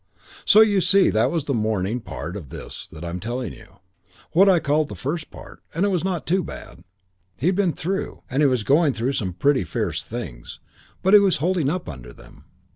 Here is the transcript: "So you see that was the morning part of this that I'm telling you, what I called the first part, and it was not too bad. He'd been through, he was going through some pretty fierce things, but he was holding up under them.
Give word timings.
"So 0.45 0.61
you 0.61 0.81
see 0.81 1.11
that 1.11 1.29
was 1.29 1.45
the 1.45 1.53
morning 1.53 1.99
part 1.99 2.35
of 2.35 2.49
this 2.49 2.87
that 2.87 3.05
I'm 3.05 3.19
telling 3.19 3.53
you, 3.53 3.75
what 4.31 4.49
I 4.49 4.57
called 4.57 4.89
the 4.89 4.95
first 4.95 5.29
part, 5.29 5.61
and 5.75 5.85
it 5.85 5.89
was 5.89 6.03
not 6.03 6.25
too 6.25 6.43
bad. 6.43 6.83
He'd 7.39 7.53
been 7.53 7.73
through, 7.73 8.23
he 8.35 8.43
was 8.47 8.63
going 8.63 8.93
through 8.93 9.13
some 9.13 9.31
pretty 9.33 9.63
fierce 9.63 10.03
things, 10.03 10.59
but 11.03 11.13
he 11.13 11.19
was 11.19 11.37
holding 11.37 11.69
up 11.69 11.87
under 11.87 12.13
them. 12.13 12.45